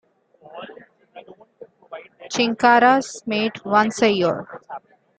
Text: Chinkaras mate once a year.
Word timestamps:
Chinkaras 2.31 3.07
mate 3.29 3.57
once 3.79 4.01
a 4.09 4.11
year. 4.11 4.39